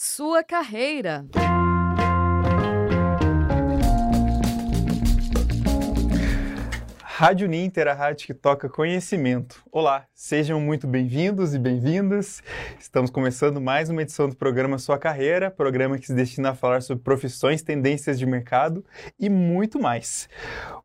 [0.00, 1.26] Sua carreira.
[7.02, 9.60] Rádio Ninter, a rádio que toca conhecimento.
[9.72, 12.44] Olá, sejam muito bem-vindos e bem-vindas.
[12.78, 16.80] Estamos começando mais uma edição do programa Sua Carreira, programa que se destina a falar
[16.80, 18.84] sobre profissões, tendências de mercado
[19.18, 20.28] e muito mais.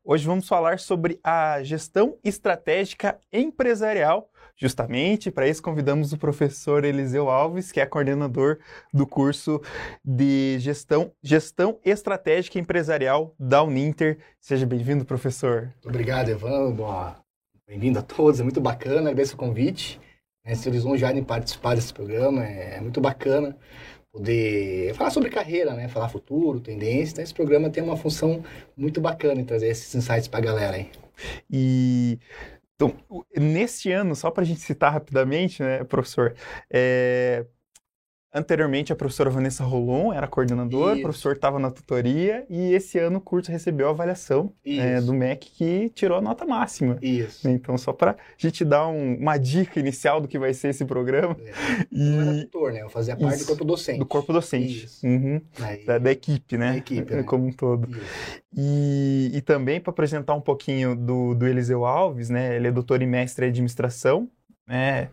[0.04, 7.30] Hoje vamos falar sobre a gestão estratégica empresarial Justamente para isso convidamos o professor Eliseu
[7.30, 8.60] Alves, que é coordenador
[8.94, 9.62] do curso
[10.04, 14.20] de gestão, gestão estratégica empresarial da Uninter.
[14.40, 15.74] Seja bem-vindo, professor.
[15.86, 16.76] Obrigado, Evan.
[17.68, 20.00] Bem-vindo a todos, é muito bacana, agradeço o convite.
[20.46, 23.58] Né, se lisonjearem participar desse programa, é muito bacana
[24.12, 25.88] poder falar sobre carreira, né?
[25.88, 27.14] Falar futuro, tendência.
[27.14, 28.44] Então, esse programa tem uma função
[28.78, 30.90] muito bacana em trazer esses insights para a galera aí.
[31.50, 32.20] E
[32.88, 36.36] então, neste ano, só para a gente citar rapidamente, né, professor,
[36.70, 37.46] é,
[38.36, 41.00] Anteriormente, a professora Vanessa Rolon era coordenadora, Isso.
[41.00, 45.14] o professor estava na tutoria e esse ano o curso recebeu a avaliação é, do
[45.14, 46.98] MEC que tirou a nota máxima.
[47.00, 47.48] Isso.
[47.48, 50.84] Então, só para a gente dar um, uma dica inicial do que vai ser esse
[50.84, 51.38] programa.
[51.46, 51.54] É.
[51.94, 52.16] E...
[52.16, 52.82] Eu era tutor, né?
[52.82, 53.46] Eu fazia parte Isso.
[53.46, 54.00] do corpo docente.
[54.00, 54.88] Do corpo docente.
[55.04, 55.42] Uhum.
[55.60, 55.86] Aí...
[55.86, 56.72] Da, da, equipe, né?
[56.72, 57.24] Da equipe, né?
[57.24, 57.88] Como um todo.
[58.56, 62.56] E, e também para apresentar um pouquinho do, do Eliseu Alves, né?
[62.56, 64.30] Ele é doutor e mestre em administração.
[64.70, 65.10] É,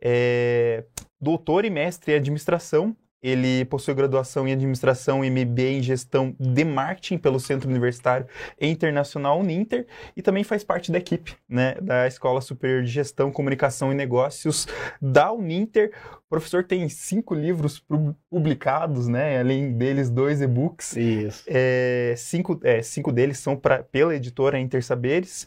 [0.00, 0.84] é,
[1.20, 2.96] doutor e mestre em administração.
[3.22, 8.26] Ele possui graduação em administração MBA em gestão de marketing pelo Centro Universitário
[8.60, 13.92] Internacional Uninter e também faz parte da equipe né, da Escola Superior de Gestão, Comunicação
[13.92, 14.66] e Negócios
[15.00, 15.92] da Uninter.
[16.32, 17.84] O professor tem cinco livros
[18.30, 20.96] publicados, né, além deles dois e-books.
[20.96, 21.44] Isso.
[21.46, 25.46] É, cinco, é, cinco deles são pra, pela editora Intersaberes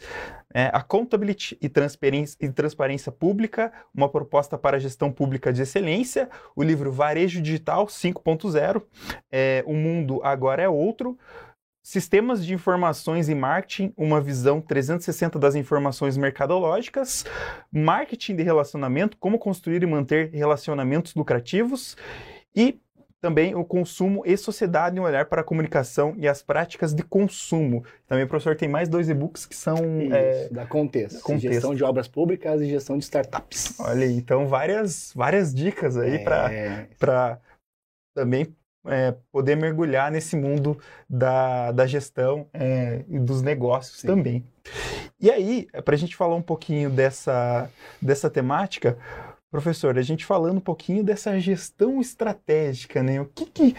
[0.54, 6.30] é, Accountability e transparência, e transparência Pública, uma proposta para a gestão pública de excelência,
[6.56, 8.84] o livro Varejo Digital 5.0,
[9.32, 11.18] é, O Mundo Agora é Outro,
[11.86, 17.24] Sistemas de Informações e Marketing, uma visão 360 das informações mercadológicas,
[17.72, 21.96] Marketing de Relacionamento, como construir e manter relacionamentos lucrativos
[22.56, 22.80] e
[23.22, 27.86] também o consumo e sociedade, um olhar para a comunicação e as práticas de consumo.
[28.08, 29.76] Também o professor tem mais dois e-books que são...
[29.76, 33.80] Isso, é, da Contexto, Contexto, gestão de obras públicas e gestão de startups.
[33.80, 36.88] Olha aí, então várias, várias dicas aí é...
[36.98, 37.40] para
[38.16, 38.48] também
[38.88, 40.78] é, poder mergulhar nesse mundo
[41.10, 44.08] da, da gestão é, e dos negócios Sim.
[44.08, 44.46] também.
[45.20, 47.70] E aí, para a gente falar um pouquinho dessa,
[48.02, 48.98] dessa temática,
[49.50, 53.22] Professor, a gente falando um pouquinho dessa gestão estratégica, né?
[53.22, 53.76] O que, que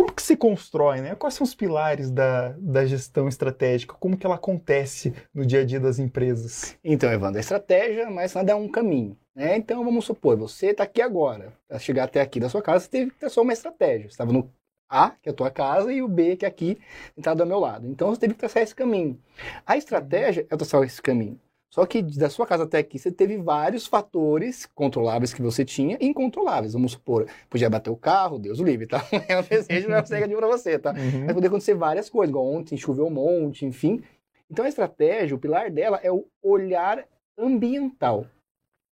[0.00, 1.14] como que se constrói, né?
[1.14, 3.94] Quais são os pilares da, da gestão estratégica?
[4.00, 6.74] Como que ela acontece no dia a dia das empresas?
[6.82, 9.14] Então, Evandro, a estratégia, mas nada é um caminho.
[9.34, 9.58] Né?
[9.58, 11.52] Então, vamos supor, você está aqui agora.
[11.68, 14.08] Para chegar até aqui da sua casa, você teve que ter só uma estratégia.
[14.08, 14.50] Você estava no
[14.88, 16.78] A, que é a tua casa, e o B, que é aqui,
[17.14, 17.86] sentado ao meu lado.
[17.86, 19.20] Então, você teve que traçar esse caminho.
[19.66, 21.38] A estratégia é traçar esse caminho.
[21.70, 25.96] Só que da sua casa até aqui você teve vários fatores controláveis que você tinha
[26.00, 26.72] e incontroláveis.
[26.72, 29.00] Vamos supor, podia bater o carro, Deus o livre, tá?
[29.28, 30.90] É um desejo, não é um para você, tá?
[30.90, 31.26] Uhum.
[31.26, 34.02] Mas poder acontecer várias coisas, igual ontem choveu um monte, enfim.
[34.50, 37.06] Então a estratégia, o pilar dela é o olhar
[37.38, 38.26] ambiental.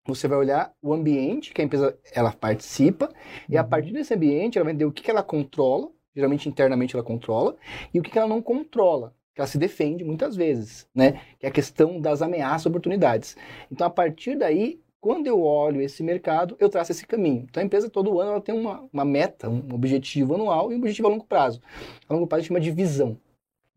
[0.06, 3.10] Você vai olhar o ambiente que a empresa ela participa
[3.48, 3.70] e a uhum.
[3.70, 7.56] partir desse ambiente ela vai ver o que, que ela controla, geralmente internamente ela controla,
[7.94, 11.20] e o que, que ela não controla que ela se defende muitas vezes, né?
[11.38, 13.36] Que é a questão das ameaças oportunidades.
[13.70, 17.46] Então, a partir daí, quando eu olho esse mercado, eu traço esse caminho.
[17.50, 20.80] Então, a empresa, todo ano, ela tem uma, uma meta, um objetivo anual e um
[20.80, 21.62] objetivo a longo prazo.
[22.08, 23.18] A longo prazo a gente chama de visão,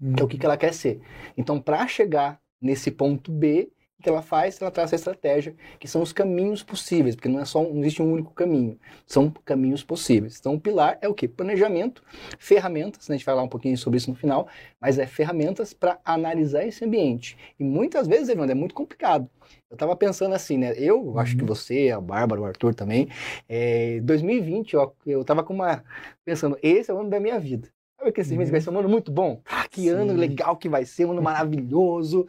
[0.01, 0.13] uhum.
[0.15, 1.01] que é o que, que ela quer ser.
[1.37, 3.69] Então, para chegar nesse ponto B,
[3.99, 4.61] o que ela faz?
[4.63, 8.01] Ela traz a estratégia, que são os caminhos possíveis, porque não é só não existe
[8.01, 10.39] um único caminho, são caminhos possíveis.
[10.39, 11.27] Então, o pilar é o que?
[11.27, 12.03] Planejamento,
[12.39, 13.15] ferramentas, né?
[13.15, 14.47] a gente vai falar um pouquinho sobre isso no final,
[14.81, 17.37] mas é ferramentas para analisar esse ambiente.
[17.59, 19.29] E muitas vezes, Evandro, é muito complicado.
[19.69, 20.75] Eu estava pensando assim, né?
[20.77, 21.19] Eu uhum.
[21.19, 21.49] acho que uhum.
[21.49, 23.09] você, a Bárbara, o Arthur também,
[23.49, 25.83] é, 2020, eu, eu tava com uma.
[26.25, 27.69] pensando, esse é o ano da minha vida.
[27.99, 28.39] Sabe que esse uhum.
[28.39, 29.43] mês vai ser um ano muito bom?
[29.45, 29.89] Ah, que Sim.
[29.89, 32.29] ano legal que vai ser, um ano maravilhoso.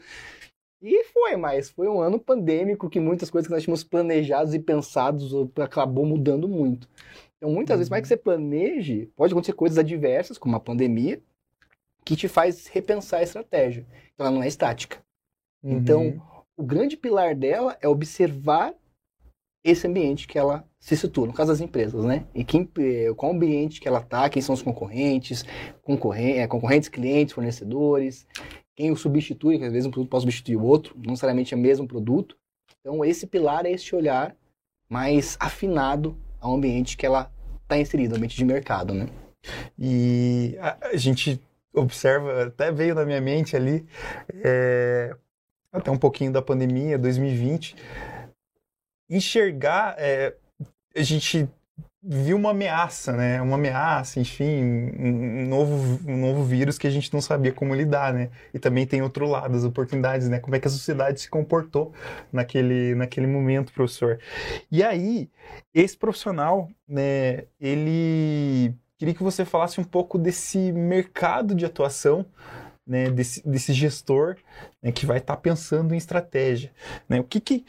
[0.82, 4.60] E foi, mas foi um ano pandêmico que muitas coisas que nós tínhamos planejados e
[4.60, 6.88] pensados acabou mudando muito.
[7.38, 7.78] Então, muitas uhum.
[7.80, 11.22] vezes, mais que você planeje, pode acontecer coisas adversas, como a pandemia,
[12.06, 13.86] que te faz repensar a estratégia.
[14.14, 15.02] Então, ela não é estática.
[15.64, 15.78] Uhum.
[15.78, 16.22] Então,
[16.58, 18.74] o grande pilar dela é observar
[19.64, 22.26] esse ambiente que ela se situa, no caso das empresas, né?
[22.34, 22.70] E quem,
[23.16, 25.44] qual ambiente que ela está, quem são os concorrentes,
[25.82, 28.26] concorrentes, concorrentes, clientes, fornecedores,
[28.80, 31.58] quem o substitui, que às vezes um produto pode substituir o outro, não necessariamente é
[31.58, 32.38] o mesmo produto.
[32.80, 34.34] Então, esse pilar é esse olhar
[34.90, 37.30] mais afinado ao ambiente que ela
[37.62, 39.10] está inserido, ambiente de mercado, né?
[39.78, 41.42] E a gente
[41.74, 43.86] observa, até veio na minha mente ali,
[44.46, 45.14] é,
[45.74, 47.76] até um pouquinho da pandemia, 2020,
[49.10, 50.38] enxergar, é,
[50.96, 51.50] a gente
[52.02, 53.42] viu uma ameaça, né?
[53.42, 54.64] Uma ameaça, enfim,
[54.98, 58.30] um, novo, um novo vírus que a gente não sabia como lidar, né?
[58.54, 60.40] E também tem outro lado, as oportunidades, né?
[60.40, 61.94] Como é que a sociedade se comportou
[62.32, 64.20] naquele, naquele momento, professor.
[64.72, 65.30] E aí,
[65.74, 68.74] esse profissional, né, ele...
[68.98, 72.26] Queria que você falasse um pouco desse mercado de atuação
[72.90, 74.36] né, desse, desse gestor
[74.82, 76.72] né, que vai estar tá pensando em estratégia.
[77.08, 77.20] Né?
[77.20, 77.64] O que, que,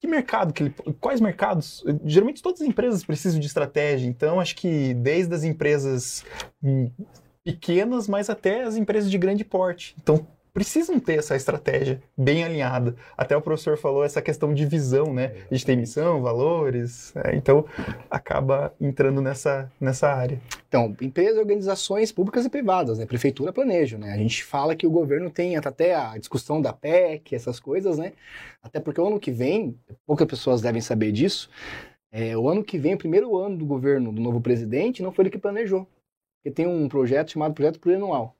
[0.00, 1.84] que mercado que ele, quais mercados?
[2.04, 6.24] Geralmente todas as empresas precisam de estratégia, então acho que desde as empresas
[6.62, 6.90] hum,
[7.44, 9.94] pequenas, mas até as empresas de grande porte.
[10.02, 12.94] Então precisam ter essa estratégia bem alinhada.
[13.16, 15.32] Até o professor falou essa questão de visão, né?
[15.50, 17.64] A gente tem missão, valores, é, então
[18.10, 20.40] acaba entrando nessa, nessa área.
[20.68, 23.06] Então, empresas, organizações públicas e privadas, né?
[23.06, 24.12] Prefeitura planeja, né?
[24.12, 28.12] A gente fala que o governo tem até a discussão da PEC, essas coisas, né?
[28.62, 31.48] Até porque o ano que vem, poucas pessoas devem saber disso,
[32.12, 35.24] é, o ano que vem, o primeiro ano do governo do novo presidente, não foi
[35.24, 35.86] ele que planejou.
[36.42, 38.34] Porque tem um projeto chamado Projeto Plurianual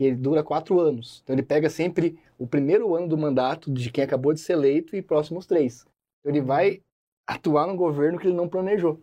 [0.00, 1.20] que ele dura quatro anos.
[1.22, 4.96] Então ele pega sempre o primeiro ano do mandato de quem acabou de ser eleito
[4.96, 5.84] e próximos três.
[6.18, 6.80] Então ele vai
[7.26, 8.98] atuar no governo que ele não planejou.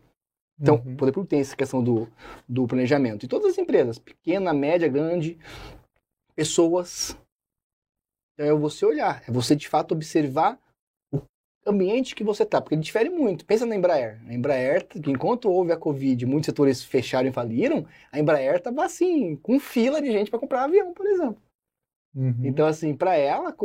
[0.60, 0.94] Então, uhum.
[0.94, 2.08] o poder público tem essa questão do,
[2.50, 3.24] do planejamento.
[3.24, 5.38] E todas as empresas, pequena, média, grande,
[6.36, 7.16] pessoas.
[8.34, 10.60] Então é você olhar, é você de fato observar
[11.68, 13.46] ambiente que você está, porque ele difere muito.
[13.46, 14.20] Pensa na Embraer.
[14.28, 19.36] A Embraer, enquanto houve a Covid, muitos setores fecharam e faliram, a Embraer estava assim,
[19.38, 21.38] com fila de gente para comprar avião, por exemplo.
[22.16, 22.34] Uhum.
[22.44, 23.56] Então, assim, para ela,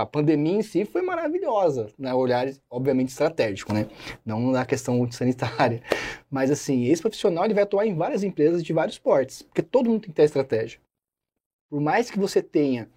[0.00, 2.12] a pandemia em si foi maravilhosa, né?
[2.12, 3.86] Olhar, obviamente, estratégico, né?
[4.26, 5.80] Não na questão sanitária.
[6.28, 9.88] Mas, assim, esse profissional ele vai atuar em várias empresas de vários portes, porque todo
[9.88, 10.80] mundo tem que ter estratégia.
[11.70, 12.88] Por mais que você tenha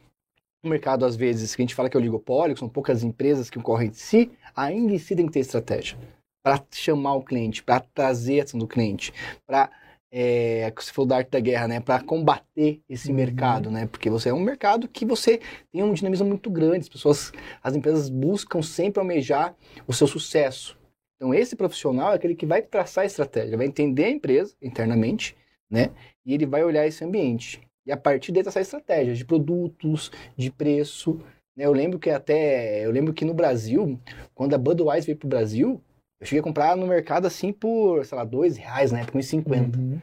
[0.63, 3.49] um mercado, às vezes, que a gente fala que é oligopólio, que são poucas empresas
[3.49, 5.97] que concorrem de si, ainda assim tem que ter estratégia
[6.43, 9.13] para chamar o cliente, para trazer a atenção do cliente,
[9.45, 9.69] para
[10.15, 13.15] é, você falou da arte da guerra, né, para combater esse uhum.
[13.15, 15.39] mercado, né, porque você é um mercado que você
[15.71, 17.31] tem um dinamismo muito grande, as pessoas,
[17.63, 19.55] as empresas buscam sempre almejar
[19.87, 20.77] o seu sucesso.
[21.15, 25.35] Então esse profissional é aquele que vai traçar a estratégia, vai entender a empresa internamente,
[25.67, 25.89] né,
[26.23, 27.59] e ele vai olhar esse ambiente.
[27.85, 31.19] E a partir dele traçar estratégia de produtos, de preço,
[31.55, 32.85] né, eu lembro que até.
[32.85, 33.99] Eu lembro que no Brasil,
[34.33, 35.81] quando a Budweiser veio pro Brasil,
[36.19, 39.27] eu cheguei a comprar no mercado assim por, sei lá, dois reais, na época, uns
[39.27, 39.77] 50.
[39.77, 39.99] Uhum.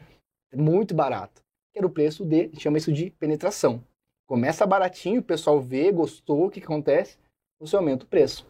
[0.53, 1.41] Muito barato.
[1.75, 3.83] Era o preço de, chama isso de penetração.
[4.27, 7.17] Começa baratinho, o pessoal vê, gostou, o que, que acontece?
[7.59, 8.45] Você aumenta o preço.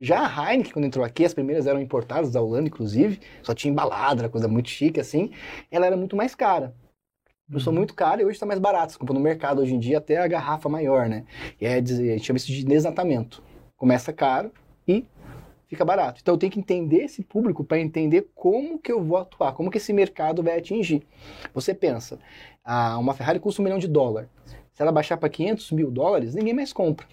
[0.00, 3.72] Já a Heineken, quando entrou aqui, as primeiras eram importadas da Holanda, inclusive, só tinha
[3.72, 5.32] embalada, era coisa muito chique assim,
[5.70, 6.74] ela era muito mais cara.
[7.52, 7.78] Eu sou uhum.
[7.78, 8.92] muito caro e hoje está mais barato.
[8.92, 11.24] Você compra no mercado hoje em dia até a garrafa maior, né?
[11.60, 13.42] E é, a gente chama isso de desatamento.
[13.76, 14.50] Começa caro
[14.86, 15.06] e
[15.68, 16.20] fica barato.
[16.20, 19.70] Então eu tenho que entender esse público para entender como que eu vou atuar, como
[19.70, 21.06] que esse mercado vai atingir.
[21.54, 22.18] Você pensa,
[22.64, 24.28] ah, uma Ferrari custa um milhão de dólares.
[24.72, 27.06] Se ela baixar para 500 mil dólares, ninguém mais compra.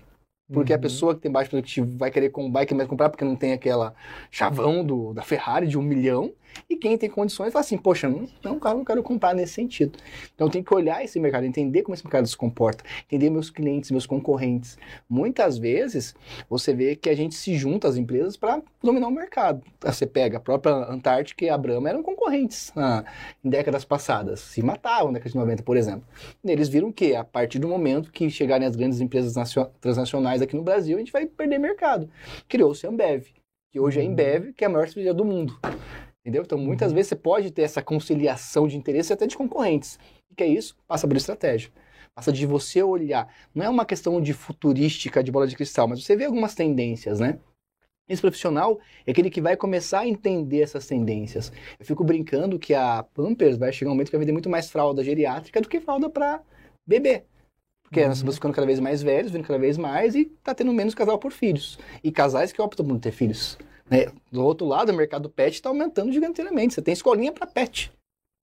[0.51, 0.79] Porque uhum.
[0.79, 3.53] a pessoa que tem baixo produtivo vai querer, vai querer mais comprar porque não tem
[3.53, 3.93] aquela
[4.31, 6.33] chavão do, da Ferrari de um milhão.
[6.69, 9.97] E quem tem condições fala assim, poxa, não, não, não quero comprar nesse sentido.
[10.33, 13.91] Então tem que olhar esse mercado, entender como esse mercado se comporta, entender meus clientes,
[13.91, 14.77] meus concorrentes.
[15.09, 16.15] Muitas vezes
[16.49, 19.61] você vê que a gente se junta às empresas para dominar o mercado.
[19.81, 23.03] Você pega a própria Antártica e a Brahma eram concorrentes ah,
[23.43, 26.07] em décadas passadas, se matavam na década de 90, por exemplo.
[26.43, 29.33] E eles viram que a partir do momento que chegarem as grandes empresas
[29.79, 32.09] transnacionais aqui no Brasil, a gente vai perder mercado.
[32.47, 33.25] Criou-se a Ambev,
[33.71, 35.57] que hoje é a Embev, que é a maior cervejaria do mundo.
[36.23, 36.43] Entendeu?
[36.43, 36.95] Então, muitas uhum.
[36.95, 39.99] vezes você pode ter essa conciliação de interesses até de concorrentes.
[40.31, 40.75] O que é isso?
[40.87, 41.69] Passa por estratégia.
[42.15, 43.27] Passa de você olhar.
[43.53, 47.19] Não é uma questão de futurística, de bola de cristal, mas você vê algumas tendências,
[47.19, 47.39] né?
[48.07, 51.51] Esse profissional é aquele que vai começar a entender essas tendências.
[51.79, 54.69] Eu fico brincando que a Pampers vai chegar um momento que vai vender muito mais
[54.69, 56.41] fralda geriátrica do que fralda para
[56.85, 57.23] bebê.
[57.83, 58.07] Porque uhum.
[58.07, 60.93] nós estamos ficando cada vez mais velhos, vendo cada vez mais e tá tendo menos
[60.93, 61.79] casal por filhos.
[62.03, 63.57] E casais que optam por não ter filhos.
[63.89, 64.07] Né?
[64.31, 66.73] Do outro lado, o mercado pet está aumentando gigantemente.
[66.73, 67.91] Você tem escolinha para pet.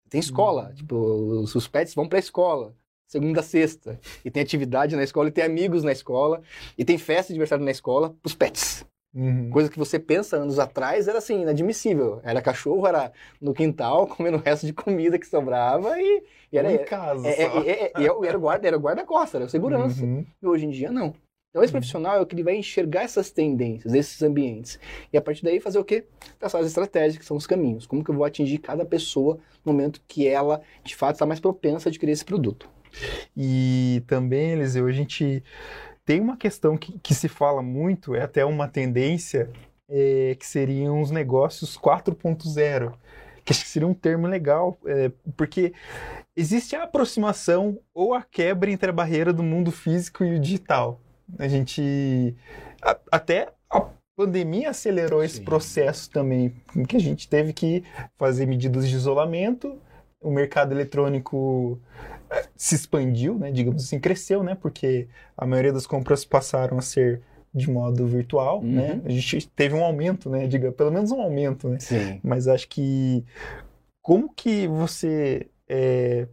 [0.08, 0.68] Tem escola.
[0.68, 0.74] Uhum.
[0.74, 2.74] Tipo, os, os pets vão para a escola.
[3.06, 3.98] Segunda a sexta.
[4.24, 6.42] E tem atividade na escola, e tem amigos na escola.
[6.76, 8.84] E tem festa de aniversário na escola para os pets.
[9.12, 9.50] Uhum.
[9.50, 12.20] Coisa que você pensa anos atrás era assim, inadmissível.
[12.22, 16.72] Era cachorro, era no quintal, comendo o resto de comida que sobrava e, e era.
[16.72, 17.26] Em casa.
[17.26, 20.04] É, é, é, é, era o guarda, era o guarda-costa, era o segurança.
[20.04, 20.24] Uhum.
[20.40, 21.14] E hoje em dia, não.
[21.50, 24.78] Então, esse profissional é o que ele vai enxergar essas tendências, esses ambientes.
[25.12, 26.04] E a partir daí fazer o quê?
[26.38, 27.86] Traçar as estratégias, que são os caminhos.
[27.86, 31.40] Como que eu vou atingir cada pessoa no momento que ela, de fato, está mais
[31.40, 32.68] propensa a adquirir esse produto.
[33.36, 35.42] E também, Eliseu, a gente
[36.04, 39.50] tem uma questão que, que se fala muito, é até uma tendência,
[39.88, 42.94] é, que seriam os negócios 4.0
[43.44, 45.72] que acho que seria um termo legal, é, porque
[46.36, 51.00] existe a aproximação ou a quebra entre a barreira do mundo físico e o digital.
[51.38, 52.34] A gente
[52.82, 55.26] a, até a pandemia acelerou Sim.
[55.26, 57.84] esse processo também, em que a gente teve que
[58.18, 59.78] fazer medidas de isolamento,
[60.20, 61.80] o mercado eletrônico
[62.30, 66.82] é, se expandiu, né, digamos assim, cresceu, né, porque a maioria das compras passaram a
[66.82, 67.22] ser
[67.52, 68.70] de modo virtual, uhum.
[68.70, 69.00] né?
[69.04, 70.46] A gente teve um aumento, né?
[70.46, 71.80] Diga, pelo menos um aumento, né?
[71.80, 72.20] Sim.
[72.22, 73.24] Mas acho que
[74.00, 76.28] como que você é,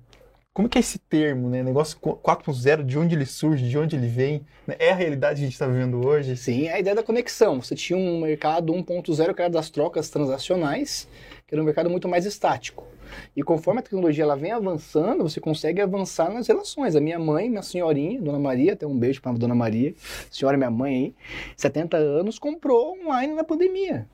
[0.58, 1.62] como que é esse termo, né?
[1.62, 4.44] Negócio 4.0, de onde ele surge, de onde ele vem?
[4.66, 4.76] Né?
[4.80, 6.36] É a realidade que a gente está vivendo hoje?
[6.36, 7.62] Sim, é a ideia da conexão.
[7.62, 11.08] Você tinha um mercado 1.0 que era das trocas transacionais,
[11.46, 12.88] que era um mercado muito mais estático.
[13.36, 16.96] E conforme a tecnologia ela vem avançando, você consegue avançar nas relações.
[16.96, 19.94] A minha mãe, minha senhorinha, Dona Maria, até um beijo para a Dona Maria,
[20.32, 21.16] senhora minha mãe aí,
[21.56, 24.08] 70 anos, comprou online na pandemia.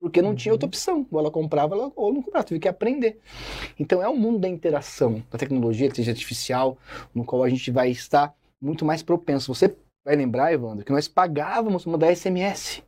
[0.00, 0.68] Porque não tinha outra uhum.
[0.68, 1.06] opção.
[1.10, 2.44] Ou ela comprava ela, ou não comprava.
[2.44, 3.18] Teve que aprender.
[3.78, 6.78] Então é o um mundo da interação, da tecnologia, que seja artificial,
[7.14, 9.52] no qual a gente vai estar muito mais propenso.
[9.52, 9.74] Você
[10.04, 12.82] vai lembrar, Evandro, que nós pagávamos para mandar SMS.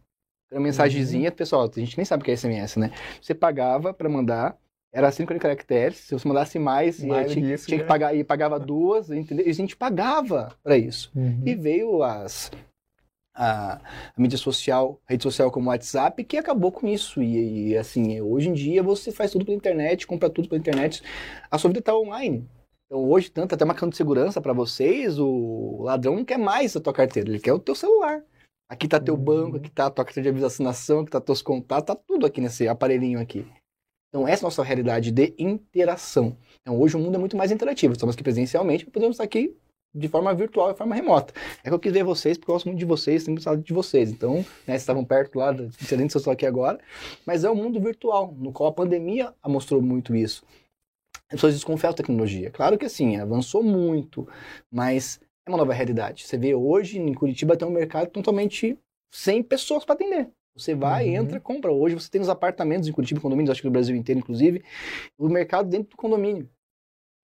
[0.53, 1.37] Uma mensagenzinha, uhum.
[1.37, 2.93] pessoal, a gente nem sabe o que é SMS, né?
[3.21, 4.59] Você pagava para mandar,
[4.93, 8.59] era 50 caracteres, se você mandasse mais, mais tinha, isso, tinha que pagar, e pagava
[8.59, 9.47] duas, entendeu?
[9.47, 11.13] E a gente pagava para isso.
[11.15, 11.43] Uhum.
[11.47, 12.51] E veio as
[13.35, 13.81] a,
[14.17, 17.23] mídia social, rede social como o WhatsApp, que acabou com isso.
[17.23, 21.03] E, e, assim, hoje em dia você faz tudo pela internet, compra tudo pela internet,
[21.51, 22.49] a sua vida está online.
[22.87, 26.81] Então hoje, tanto até uma de segurança para vocês, o ladrão não quer mais a
[26.81, 28.23] tua carteira, ele quer o teu celular.
[28.69, 29.21] Aqui está teu uhum.
[29.21, 32.41] banco, aqui está a tua carteira de vacinação, aqui está teus contatos, tá tudo aqui
[32.41, 33.47] nesse aparelhinho aqui.
[34.09, 36.37] Então essa é a nossa realidade de interação.
[36.61, 37.93] Então hoje o mundo é muito mais interativo.
[37.93, 39.57] Estamos aqui presencialmente, podemos estar aqui
[39.95, 41.35] de forma virtual, de forma remota.
[41.65, 43.73] É que eu quis ver vocês, porque eu gosto muito de vocês, tenho gostado de
[43.73, 44.11] vocês.
[44.11, 46.79] Então, né, vocês estavam perto lá, diferente se eu estou aqui agora.
[47.27, 50.45] Mas é um mundo virtual, no qual a pandemia mostrou muito isso.
[51.29, 52.51] As pessoas desconfiam da tecnologia.
[52.51, 54.29] Claro que assim, avançou muito,
[54.71, 56.27] mas é uma nova realidade.
[56.27, 58.79] Você vê hoje, em Curitiba, tem um mercado totalmente
[59.13, 60.29] sem pessoas para atender.
[60.57, 61.15] Você vai, uhum.
[61.23, 61.73] entra, compra.
[61.73, 64.63] Hoje você tem os apartamentos em Curitiba, condomínios, acho que no Brasil inteiro, inclusive,
[65.17, 66.49] o mercado dentro do condomínio.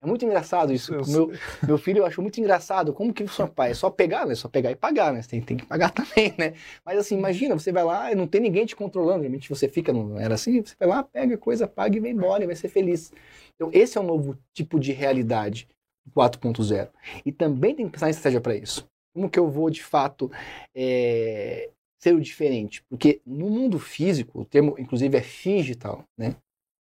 [0.01, 0.91] É muito engraçado isso.
[1.07, 1.31] Meu,
[1.67, 2.93] meu filho eu acho muito engraçado.
[2.93, 4.33] Como que o pai é só pegar, né?
[4.33, 5.21] É só pegar e pagar, né?
[5.21, 6.53] Você tem, tem, que pagar também, né?
[6.85, 9.21] Mas assim, imagina, você vai lá e não tem ninguém te controlando.
[9.21, 10.61] Realmente você fica, não era assim?
[10.61, 13.11] Você vai lá, pega coisa, paga e vem embora e vai ser feliz.
[13.55, 15.67] Então, esse é um novo tipo de realidade
[16.15, 16.89] 4.0.
[17.25, 18.87] E também tem que pensar em estratégia para isso.
[19.13, 20.31] Como que eu vou, de fato,
[20.75, 22.83] é, ser o diferente?
[22.87, 26.35] Porque no mundo físico, o termo, inclusive, é digital, né?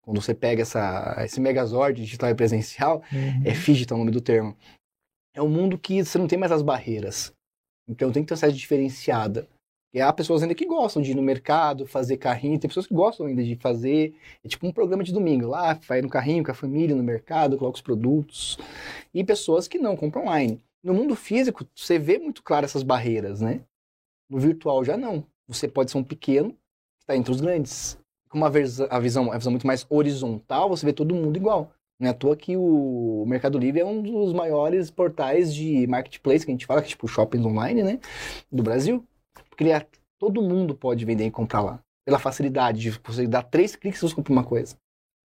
[0.02, 3.42] Quando você pega essa, esse megazord digital e presencial, uhum.
[3.44, 4.56] é digital o nome do termo.
[5.34, 7.32] É um mundo que você não tem mais as barreiras.
[7.88, 9.48] Então tem que ter uma série diferenciada.
[9.94, 12.94] E há pessoas ainda que gostam de ir no mercado, fazer carrinho, tem pessoas que
[12.94, 14.14] gostam ainda de fazer.
[14.42, 15.46] É tipo um programa de domingo.
[15.46, 18.58] Lá, vai no carrinho com a família, no mercado, coloca os produtos.
[19.14, 20.60] E pessoas que não compram online.
[20.82, 23.60] No mundo físico, você vê muito claro essas barreiras, né?
[24.28, 25.24] No virtual já não.
[25.46, 27.98] Você pode ser um pequeno que está entre os grandes
[28.36, 28.50] uma a
[29.00, 31.72] visão, a visão muito mais horizontal, você vê todo mundo igual.
[32.00, 36.44] Não é à toa que o Mercado Livre é um dos maiores portais de marketplace
[36.44, 38.00] que a gente fala, que é tipo shoppings online, né?
[38.50, 39.06] Do Brasil.
[39.48, 39.86] Porque ele é,
[40.18, 41.80] todo mundo pode vender e comprar lá.
[42.04, 44.76] Pela facilidade de você dar três cliques e você compra uma coisa.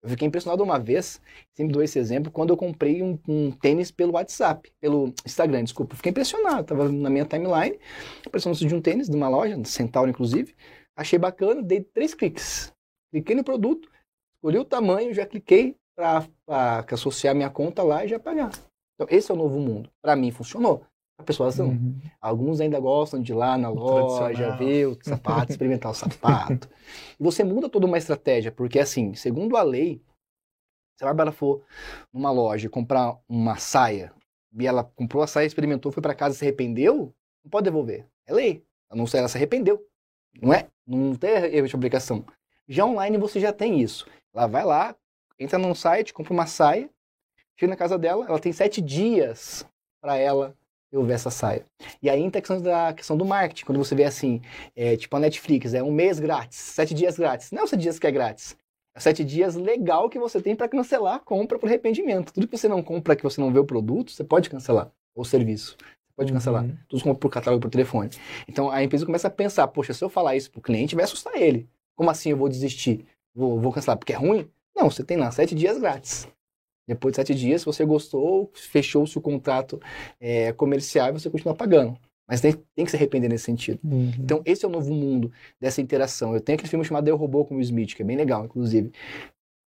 [0.03, 1.19] Eu fiquei impressionado uma vez,
[1.55, 5.95] sempre dou esse exemplo, quando eu comprei um, um, tênis pelo WhatsApp, pelo Instagram, desculpa.
[5.95, 7.79] Fiquei impressionado, tava na minha timeline,
[8.23, 10.55] apareceu de um tênis de uma loja, Centauro inclusive.
[10.95, 12.71] Achei bacana, dei três cliques.
[13.11, 13.89] Cliquei no produto,
[14.35, 18.51] escolhi o tamanho, já cliquei para associar minha conta lá e já pagar.
[18.95, 19.89] Então, esse é o novo mundo.
[20.01, 20.85] Para mim, funcionou.
[21.19, 21.69] As pessoas não.
[21.69, 21.99] Uhum.
[22.21, 26.69] Alguns ainda gostam de ir lá na loja, ver o sapato, experimentar o sapato.
[27.19, 30.01] E você muda toda uma estratégia, porque assim, segundo a lei,
[30.97, 31.63] se a Bárbara for
[32.13, 34.13] numa loja comprar uma saia,
[34.59, 38.07] e ela comprou a saia, experimentou, foi para casa e se arrependeu, não pode devolver.
[38.25, 38.63] É lei.
[38.89, 39.85] A não ser ela se arrependeu.
[40.41, 40.67] Não é?
[40.85, 42.25] Não tem erro de obrigação.
[42.67, 44.07] Já online você já tem isso.
[44.33, 44.95] Ela vai lá,
[45.39, 46.89] entra num site, compra uma saia,
[47.55, 49.65] chega na casa dela, ela tem sete dias
[50.01, 50.55] para ela
[50.91, 51.65] eu ver essa saia.
[52.01, 54.41] E aí entra a questão da questão do marketing, quando você vê assim,
[54.75, 57.51] é, tipo a Netflix, é um mês grátis, sete dias grátis.
[57.51, 58.55] Não é sete dias que é grátis.
[58.95, 62.33] É sete dias legal que você tem para cancelar a compra por arrependimento.
[62.33, 65.25] Tudo que você não compra, que você não vê o produto, você pode cancelar o
[65.25, 65.75] serviço
[66.17, 66.63] pode cancelar.
[66.63, 66.75] Uhum.
[66.89, 68.09] Todos compram por catálogo por telefone.
[68.47, 71.35] Então a empresa começa a pensar, poxa, se eu falar isso pro cliente, vai assustar
[71.35, 71.69] ele.
[71.97, 73.05] Como assim eu vou desistir?
[73.35, 74.49] Vou, vou cancelar porque é ruim?
[74.75, 76.27] Não, você tem lá sete dias grátis.
[76.87, 79.81] Depois de sete dias, se você gostou, fechou-se o contrato
[80.19, 81.97] é, comercial e você continua pagando.
[82.27, 83.79] Mas tem, tem que se arrepender nesse sentido.
[83.83, 84.11] Uhum.
[84.19, 86.33] Então, esse é o novo mundo dessa interação.
[86.33, 88.91] Eu tenho aquele filme chamado Eu Robô com o Smith, que é bem legal, inclusive.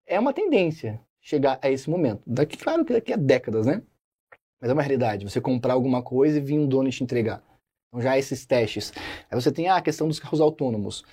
[0.06, 2.22] É uma tendência chegar a esse momento.
[2.26, 3.82] Daqui, claro que daqui a décadas, né?
[4.60, 5.30] Mas é uma realidade.
[5.30, 7.44] Você comprar alguma coisa e vir um dono te entregar.
[7.90, 8.92] Então, já esses testes.
[9.30, 11.04] Aí você tem ah, a questão dos carros autônomos.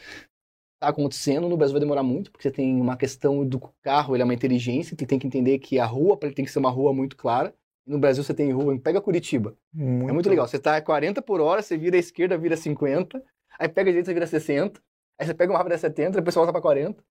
[0.85, 4.21] Está acontecendo, no Brasil vai demorar muito, porque você tem uma questão do carro, ele
[4.21, 6.59] é uma inteligência, que tem que entender que a rua, para ele tem que ser
[6.59, 7.55] uma rua muito clara.
[7.87, 9.57] No Brasil você tem rua, pega Curitiba.
[9.73, 10.47] Muito, É muito legal.
[10.47, 13.23] Você tá a 40 por hora, você vira à esquerda, vira 50.
[13.59, 14.79] Aí pega a direita, você vira 60.
[15.19, 17.03] Aí você pega uma rápida 70, depois você volta para 40.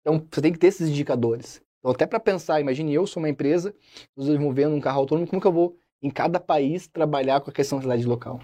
[0.00, 1.62] Então você tem que ter esses indicadores.
[1.78, 3.72] Então, até para pensar, imagine eu sou uma empresa,
[4.08, 7.52] estou desenvolvendo um carro autônomo, como que eu vou, em cada país, trabalhar com a
[7.52, 8.40] questão da realidade local?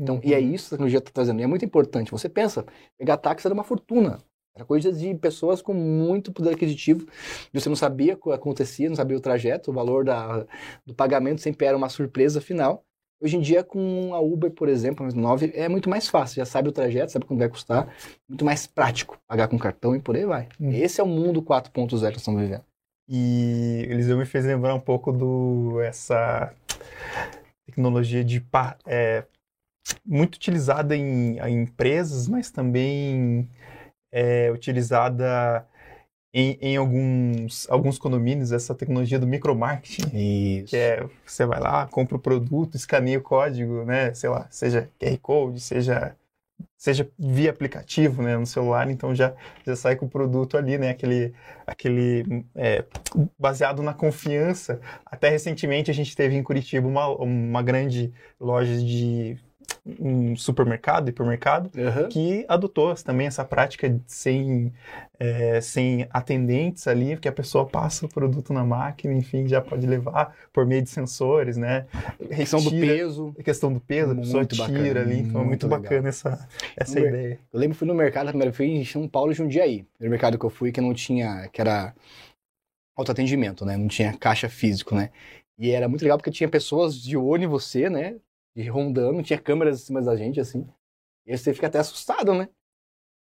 [0.00, 0.54] Então, e é Uhum.
[0.54, 1.40] isso que a tecnologia está trazendo.
[1.40, 2.10] E é muito importante.
[2.10, 2.64] Você pensa,
[2.98, 4.18] pegar táxi era uma fortuna.
[4.56, 7.06] Era coisa de pessoas com muito poder aquisitivo.
[7.52, 10.46] E você não sabia o que acontecia, não sabia o trajeto, o valor da,
[10.86, 12.82] do pagamento sempre era uma surpresa final.
[13.22, 16.36] Hoje em dia, com a Uber, por exemplo, a 9, é muito mais fácil.
[16.36, 17.94] Já sabe o trajeto, sabe quanto vai custar.
[18.26, 20.48] Muito mais prático pagar com cartão e por aí vai.
[20.58, 20.70] Hum.
[20.72, 22.64] Esse é o mundo 4.0 que nós estamos vivendo.
[23.06, 26.54] E Eliseu me fez lembrar um pouco do essa
[27.66, 28.42] tecnologia de
[28.86, 29.24] é,
[30.04, 33.48] muito utilizada em, em empresas, mas também
[34.12, 35.66] é, utilizada
[36.32, 40.60] em, em alguns, alguns condomínios, essa tecnologia do micromarketing.
[40.60, 40.70] Isso.
[40.70, 44.14] Que é, você vai lá, compra o produto, escaneia o código, né?
[44.14, 46.16] Sei lá, seja QR Code, seja,
[46.78, 48.36] seja via aplicativo, né?
[48.36, 49.34] No celular, então já,
[49.66, 50.90] já sai com o produto ali, né?
[50.90, 51.34] Aquele,
[51.66, 52.84] aquele é,
[53.38, 54.80] baseado na confiança.
[55.04, 59.36] Até recentemente a gente teve em Curitiba uma, uma grande loja de
[59.98, 62.08] um supermercado, hipermercado, Aham.
[62.08, 64.72] que adotou também essa prática de sem,
[65.18, 69.86] é, sem atendentes ali, que a pessoa passa o produto na máquina, enfim, já pode
[69.86, 71.86] levar por meio de sensores, né?
[72.34, 73.34] Questão do Retira- peso.
[73.44, 76.48] Questão do peso, a pessoa Muito tira bacana, ali, então é muito muito bacana essa,
[76.76, 77.38] essa ideia.
[77.52, 79.84] Eu lembro que fui no mercado, a primeira vez em São Paulo e Jundiaí.
[79.98, 81.94] Primeiro mercado que eu fui que não tinha, que era
[82.96, 83.76] autoatendimento, né?
[83.76, 85.10] Não tinha caixa físico, né?
[85.58, 88.16] E era muito legal porque tinha pessoas de olho em você, né?
[88.56, 90.66] E rondando, tinha câmeras em cima da gente, assim.
[91.26, 92.48] E você fica até assustado, né?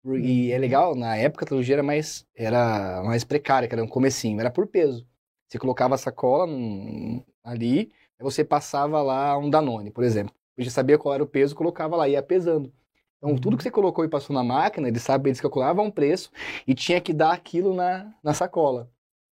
[0.06, 3.88] E é legal, na época a tecnologia era mais, era mais precária, que era um
[3.88, 5.08] comecinho, era por peso.
[5.48, 10.34] Você colocava a sacola num- ali, aí você passava lá um Danone, por exemplo.
[10.58, 12.74] Você já sabia qual era o peso, colocava lá, ia pesando.
[13.18, 16.32] Então, tudo que você colocou e passou na máquina, eles sabem, eles calculavam um preço
[16.66, 18.90] e tinha que dar aquilo na, na sacola.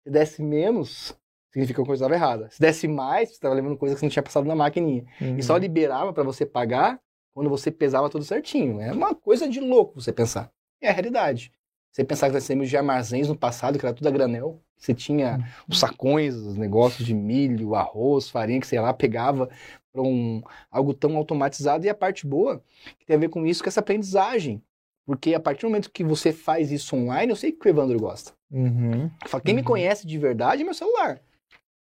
[0.05, 1.17] Se desse menos,
[1.53, 2.49] significa que a coisa estava errada.
[2.51, 5.05] Se desse mais, você estava levando coisa que você não tinha passado na maquininha.
[5.21, 6.99] E só liberava para você pagar
[7.35, 8.81] quando você pesava tudo certinho.
[8.81, 10.51] É uma coisa de louco você pensar.
[10.81, 11.53] É a realidade.
[11.91, 14.61] Você pensar que nós temos de armazéns no passado, que era tudo a granel.
[14.79, 15.39] Você tinha
[15.69, 19.49] os sacões, os negócios de milho, arroz, farinha, que sei lá, pegava
[19.93, 21.85] para um, algo tão automatizado.
[21.85, 22.63] E a parte boa,
[22.99, 24.63] que tem a ver com isso, que é essa aprendizagem.
[25.05, 27.99] Porque a partir do momento que você faz isso online, eu sei que o Evandro
[28.01, 28.33] gosta.
[28.51, 29.11] Uhum.
[29.45, 29.67] Quem me Uhum.
[29.67, 31.21] conhece de verdade é meu celular.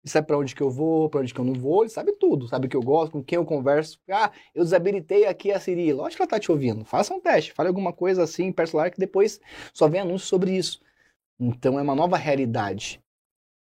[0.02, 2.12] Ele sabe pra onde que eu vou, pra onde que eu não vou, ele sabe
[2.12, 3.98] tudo, sabe o que eu gosto, com quem eu converso.
[4.10, 5.92] Ah, eu desabilitei aqui a Siri.
[5.92, 6.84] Lógico que ela tá te ouvindo.
[6.84, 9.40] Faça um teste, fale alguma coisa assim, celular, que depois
[9.74, 10.80] só vem anúncio sobre isso.
[11.38, 13.00] Então é uma nova realidade.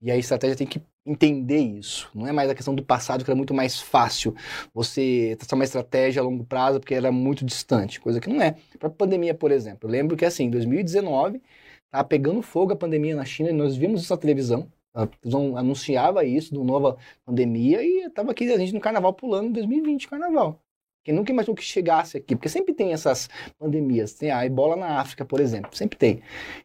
[0.01, 2.11] E a estratégia tem que entender isso.
[2.15, 4.35] Não é mais a questão do passado, que era muito mais fácil
[4.73, 8.57] você traçar uma estratégia a longo prazo, porque era muito distante, coisa que não é.
[8.79, 11.43] Para pandemia, por exemplo, eu lembro que assim, em 2019,
[11.91, 14.71] tava pegando fogo a pandemia na China e nós vimos isso na televisão.
[14.95, 19.13] A televisão anunciava isso, de uma nova pandemia, e tava aqui a gente no carnaval
[19.13, 20.61] pulando em 2020, carnaval.
[21.05, 23.29] Quem nunca imaginou que chegasse aqui, porque sempre tem essas
[23.59, 26.23] pandemias, tem a ebola na África, por exemplo, sempre tem.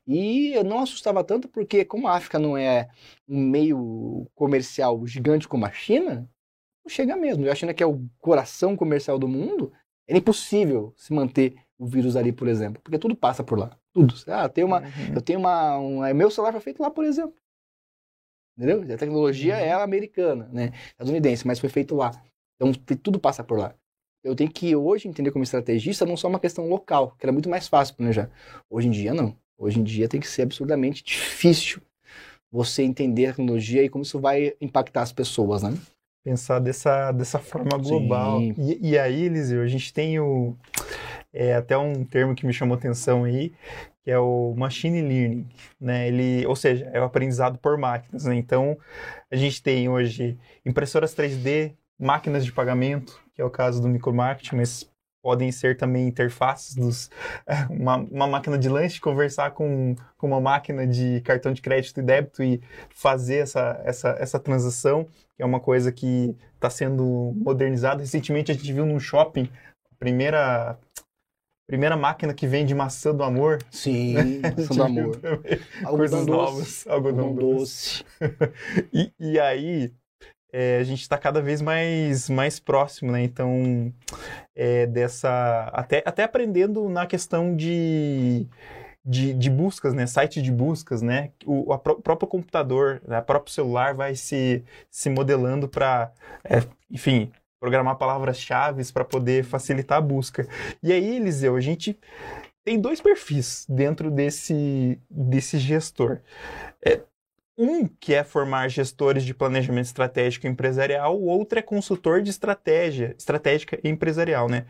[0.08, 2.88] E eu não assustava tanto porque, como a África não é
[3.28, 6.30] um meio comercial gigante como a China,
[6.86, 7.46] não chega mesmo.
[7.46, 9.74] E a China, que é o coração comercial do mundo,
[10.08, 13.78] é impossível se manter o vírus ali, por exemplo, porque tudo passa por lá.
[13.94, 14.14] Tudo.
[14.28, 15.16] Ah, tem uma, Uhum.
[15.16, 15.78] eu tenho uma.
[15.80, 17.34] Um, é, meu celular foi feito lá, por exemplo.
[18.60, 18.94] Entendeu?
[18.94, 19.62] A tecnologia Uhum.
[19.62, 20.74] é americana, né?
[20.92, 22.12] Estadunidense, mas foi feito lá.
[22.56, 23.74] Então tudo passa por lá.
[24.22, 27.50] Eu tenho que hoje entender como estrategista não só uma questão local, que era muito
[27.50, 28.30] mais fácil planejar.
[28.70, 29.34] Hoje em dia não.
[29.58, 31.82] Hoje em dia tem que ser absurdamente difícil
[32.52, 35.74] você entender a tecnologia e como isso vai impactar as pessoas, né?
[36.26, 38.42] Pensar dessa, dessa forma global.
[38.42, 40.54] E, e aí, Eliseu, a gente tem o.
[41.32, 43.54] É até um termo que me chamou atenção aí,
[44.04, 45.48] que é o machine learning,
[45.80, 46.08] né?
[46.08, 48.36] Ele, ou seja, é o aprendizado por máquinas, né?
[48.36, 48.78] Então,
[49.32, 54.56] a gente tem hoje impressoras 3D máquinas de pagamento, que é o caso do micromarketing,
[54.56, 54.90] mas
[55.22, 57.10] podem ser também interfaces dos
[57.70, 62.04] uma, uma máquina de lanche conversar com, com uma máquina de cartão de crédito e
[62.04, 68.02] débito e fazer essa, essa, essa transação, que é uma coisa que está sendo modernizada.
[68.02, 69.50] Recentemente a gente viu num shopping
[69.92, 70.80] a primeira
[71.70, 73.60] primeira máquina que vende maçã do amor.
[73.70, 75.20] Sim, maçã do amor.
[75.86, 78.04] Coisas novas, algodão, algodão doce.
[78.20, 78.90] doce.
[78.92, 79.94] e, e aí
[80.52, 83.22] é, a gente está cada vez mais, mais próximo, né?
[83.22, 83.94] Então,
[84.56, 85.70] é, dessa.
[85.72, 88.48] Até, até aprendendo na questão de,
[89.06, 90.08] de, de buscas, né?
[90.08, 91.30] Site de buscas, né?
[91.46, 93.20] O, a pró próprio computador, né?
[93.20, 96.12] o próprio celular vai se, se modelando para,
[96.44, 100.48] é, enfim, programar palavras-chave para poder facilitar a busca.
[100.82, 102.00] E aí, Eliseu, a gente
[102.64, 106.22] tem dois perfis dentro desse, desse gestor.
[106.84, 107.02] É,
[107.58, 113.14] um que é formar gestores de planejamento estratégico empresarial, o outro é consultor de estratégia
[113.18, 114.66] estratégica empresarial, né?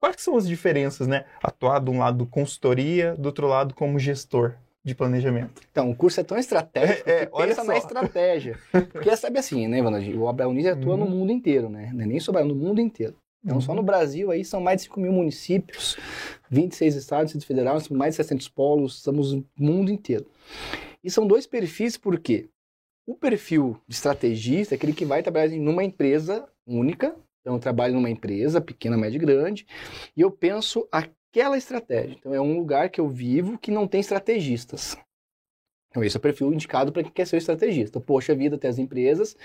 [0.00, 1.24] Quais são as diferenças, né?
[1.42, 5.62] Atuar de um lado consultoria, do outro lado como gestor de planejamento.
[5.70, 8.58] Então, o curso é tão estratégico é, é, que pensa na estratégia.
[8.92, 10.00] Porque sabe assim, né, Ivana?
[10.16, 11.04] O Abraão atua uhum.
[11.04, 11.90] no mundo inteiro, né?
[11.90, 13.14] É nem só no mundo inteiro.
[13.44, 13.60] Então, uhum.
[13.60, 15.96] só no Brasil aí são mais de 5 mil municípios,
[16.50, 20.26] 26 estados, Distrito Federal, mais de 700 polos, estamos no mundo inteiro.
[21.02, 22.48] E são dois perfis, por quê?
[23.06, 27.94] O perfil de estrategista é aquele que vai trabalhar numa empresa única, então eu trabalho
[27.94, 29.66] numa empresa pequena, média e grande,
[30.16, 30.86] e eu penso
[31.32, 32.16] aquela estratégia.
[32.18, 34.96] Então é um lugar que eu vivo que não tem estrategistas.
[35.90, 38.00] Então esse é o perfil indicado para quem quer ser estrategista.
[38.00, 39.36] Poxa vida, até as empresas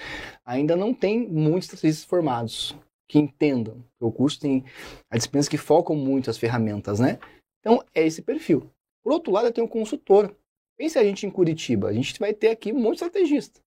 [0.45, 2.76] ainda não tem muitos estrategistas formados
[3.10, 3.84] que entendam.
[4.00, 4.65] O curso tem
[5.10, 7.17] as disciplinas que focam muito as ferramentas, né?
[7.60, 8.69] Então é esse perfil.
[9.04, 10.36] Por outro lado, eu tenho um consultor,
[10.78, 13.60] Pense a gente em Curitiba, a gente vai ter aqui um monte de estrategista.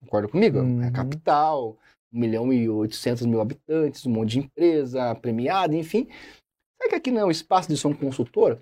[0.00, 0.60] Concorda comigo?
[0.60, 0.82] Uhum.
[0.84, 1.76] É capital,
[2.12, 6.06] 1 milhão e 800 mil habitantes, um monte de empresa premiada, enfim.
[6.84, 8.60] Será que aqui não é o espaço de ser um consultor?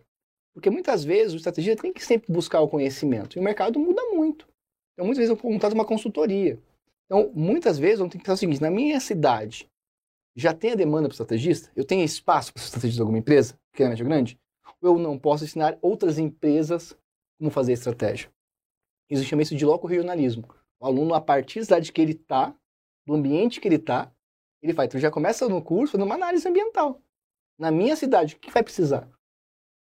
[0.54, 3.36] Porque muitas vezes o estrategista tem que sempre buscar o conhecimento.
[3.36, 4.46] E o mercado muda muito.
[4.92, 6.56] Então, muitas vezes eu contrato uma consultoria.
[7.06, 9.68] Então, muitas vezes eu tenho que pensar o seguinte: na minha cidade,
[10.36, 11.68] já tem a demanda para o estrategista?
[11.74, 14.38] Eu tenho espaço para o estrategista de alguma empresa, que é médio grande?
[14.80, 16.96] Ou eu não posso ensinar outras empresas
[17.38, 18.30] como fazer estratégia.
[19.10, 20.48] Isso chama isso de loco-regionalismo.
[20.80, 22.54] O aluno, a partir da cidade que ele está,
[23.04, 24.12] do ambiente que ele está,
[24.62, 24.86] ele vai.
[24.86, 27.02] Então já começa no curso fazendo uma análise ambiental.
[27.62, 29.08] Na minha cidade, o que vai precisar?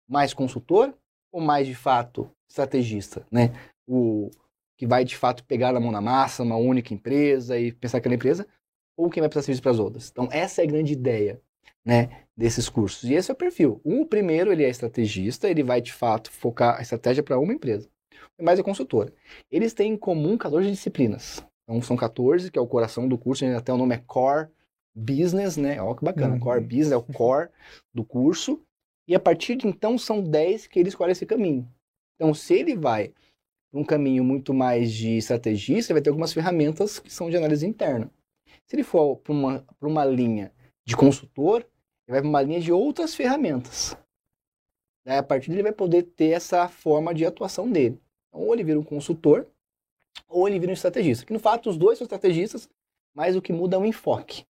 [0.08, 0.94] Mais consultor
[1.32, 3.26] ou mais, de fato, estrategista?
[3.32, 3.52] Né?
[3.88, 4.30] O
[4.78, 8.14] que vai, de fato, pegar na mão na massa, uma única empresa e pensar aquela
[8.14, 8.46] empresa,
[8.96, 10.12] ou quem vai precisar serviço para as outras.
[10.12, 11.42] Então, essa é a grande ideia
[11.84, 13.10] né, desses cursos.
[13.10, 13.82] E esse é o perfil.
[13.84, 17.90] O primeiro, ele é estrategista, ele vai de fato focar a estratégia para uma empresa.
[18.38, 19.12] O mais é consultora.
[19.50, 21.44] Eles têm em comum 14 disciplinas.
[21.64, 24.48] Então são 14, que é o coração do curso, até o nome é Core
[24.96, 25.82] Business, né?
[25.82, 26.40] Olha que bacana, uhum.
[26.40, 27.50] Core Business é o core
[27.94, 28.62] do curso.
[29.08, 31.68] E a partir de então são 10 que ele escolhe esse caminho.
[32.16, 33.14] Então, se ele vai
[33.72, 37.66] para um caminho muito mais de estrategista, vai ter algumas ferramentas que são de análise
[37.66, 38.10] interna.
[38.66, 40.54] Se ele for para uma, uma linha
[40.86, 41.62] de consultor,
[42.08, 43.98] ele vai para uma linha de outras ferramentas.
[45.06, 48.00] Daí, a partir dele, ele vai poder ter essa forma de atuação dele.
[48.30, 49.48] Então, ou ele vira um consultor,
[50.30, 51.26] ou ele vira um estrategista.
[51.26, 52.70] Que no fato, os dois são estrategistas,
[53.14, 54.46] mas o que muda é o enfoque.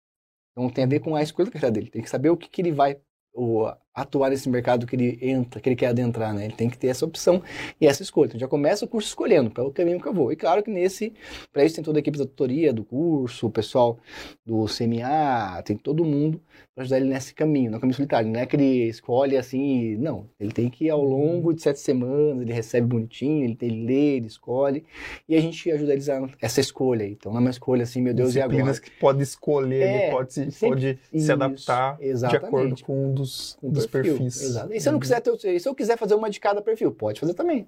[0.52, 1.90] Então, tem a ver com a escolha da carreira dele.
[1.90, 3.00] Tem que saber o que, que ele vai
[3.34, 6.44] o, atuar nesse mercado que ele entra, que ele quer adentrar, né?
[6.44, 7.42] Ele tem que ter essa opção
[7.80, 8.28] e essa escolha.
[8.28, 10.32] Então já começa o curso escolhendo para o caminho que eu vou.
[10.32, 11.12] E claro que nesse,
[11.52, 13.98] para isso tem toda a equipe da tutoria do curso, o pessoal
[14.44, 16.40] do CMA, tem todo mundo
[16.74, 18.30] para ajudar ele nesse caminho, no caminho solitário.
[18.30, 20.26] Não é que ele escolhe assim, não.
[20.40, 23.86] Ele tem que ir ao longo de sete semanas, ele recebe bonitinho, ele, tem, ele
[23.86, 24.84] lê, ele escolhe,
[25.28, 27.06] e a gente ajuda eles a essa escolha.
[27.06, 28.72] Então não é uma escolha assim, meu Deus, e agora?
[28.80, 32.40] que pode escolher, é, ele pode, se, pode isso, se adaptar exatamente.
[32.40, 34.18] de acordo com um dos, um dos perfil.
[34.18, 34.42] perfis.
[34.42, 34.72] Exato.
[34.72, 35.00] E se eu não uhum.
[35.00, 37.66] quiser ter, se eu quiser fazer uma de cada perfil, pode fazer também.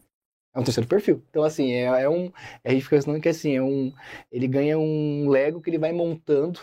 [0.55, 1.23] É um terceiro perfil.
[1.31, 2.31] Então, assim, é, é um.
[2.65, 3.93] A gente fica pensando que assim, é um.
[4.31, 6.61] Ele ganha um Lego que ele vai montando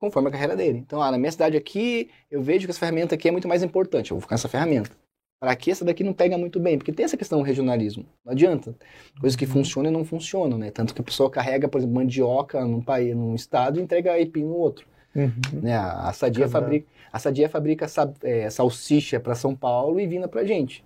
[0.00, 0.78] conforme a carreira dele.
[0.78, 3.62] Então, ah, na minha cidade aqui, eu vejo que essa ferramenta aqui é muito mais
[3.62, 4.90] importante, eu vou ficar nessa ferramenta.
[5.38, 6.76] Para que essa daqui não pega muito bem?
[6.76, 8.04] Porque tem essa questão do regionalismo.
[8.24, 8.76] Não adianta.
[9.20, 9.52] Coisas que uhum.
[9.52, 10.70] funcionam e não funcionam, né?
[10.72, 14.44] Tanto que a pessoa carrega, por exemplo, mandioca num país, num estado e entrega aipim
[14.44, 14.86] no outro.
[15.14, 15.60] Uhum.
[15.62, 15.76] Né?
[15.76, 17.86] A, Sadia fabrica, a Sadia fabrica
[18.22, 20.84] é, salsicha para São Paulo e vinda para gente.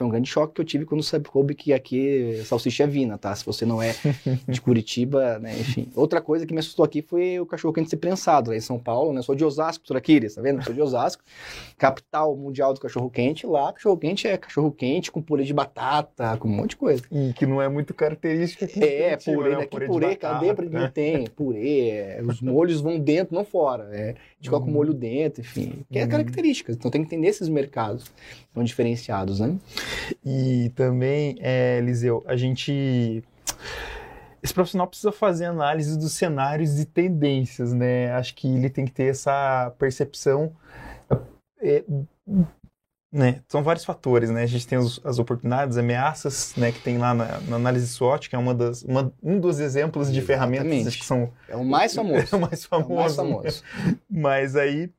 [0.00, 3.34] Foi um grande choque que eu tive quando soube que aqui salsicha é vina, tá?
[3.34, 3.94] Se você não é
[4.48, 5.52] de Curitiba, né?
[5.60, 5.88] Enfim.
[5.94, 8.78] Outra coisa que me assustou aqui foi o cachorro quente ser prensado lá em São
[8.78, 9.20] Paulo, né?
[9.20, 10.64] Sou de Osasco, Soraquiris, tá vendo?
[10.64, 11.22] Sou de Osasco,
[11.76, 13.46] capital mundial do cachorro quente.
[13.46, 17.02] Lá, cachorro quente é cachorro quente com purê de batata, com um monte de coisa.
[17.12, 18.66] E que não é muito característica.
[18.80, 19.56] É, purê, né?
[19.56, 20.46] daqui purê, purê cadê?
[20.54, 21.26] Batata, não tem.
[21.26, 23.90] Purê, é, os molhos vão dentro, não fora.
[23.92, 25.84] É, a gente coloca o molho dentro, enfim.
[25.90, 26.08] Que é uhum.
[26.08, 26.72] característica.
[26.72, 28.10] Então tem que entender esses mercados
[28.54, 29.56] são diferenciados, né?
[30.24, 33.22] E também, é, Eliseu, a gente
[34.42, 38.12] esse profissional precisa fazer análise dos cenários e tendências, né?
[38.12, 40.52] Acho que ele tem que ter essa percepção.
[41.60, 41.84] É,
[43.12, 43.42] né?
[43.48, 44.42] São vários fatores, né?
[44.42, 46.72] A gente tem os, as oportunidades, ameaças, né?
[46.72, 50.10] Que tem lá na, na análise SWOT, que é uma das, uma, um dos exemplos
[50.10, 50.58] de Exatamente.
[50.60, 51.30] ferramentas que são...
[51.46, 52.26] É o mais famoso.
[52.32, 52.90] É o mais famoso.
[52.90, 53.62] É o mais famoso.
[54.08, 54.90] Mas aí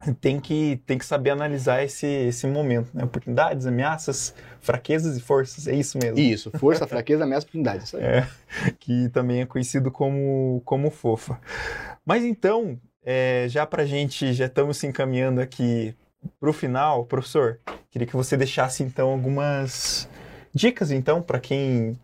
[0.20, 3.04] tem que, tem que saber analisar esse, esse momento, né?
[3.04, 6.18] Oportunidades, ameaças, fraquezas e forças, é isso mesmo.
[6.18, 7.84] Isso, força, fraqueza, ameaça, oportunidade.
[7.84, 8.02] Isso aí.
[8.02, 8.28] É,
[8.78, 11.38] que também é conhecido como, como fofa.
[12.04, 15.94] Mas então, é, já pra gente, já estamos se encaminhando aqui
[16.38, 17.60] pro final, professor,
[17.90, 20.08] queria que você deixasse então algumas
[20.54, 21.98] dicas então para quem